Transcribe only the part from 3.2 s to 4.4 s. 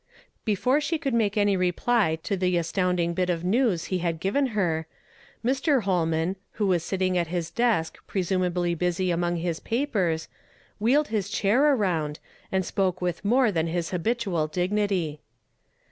of news he had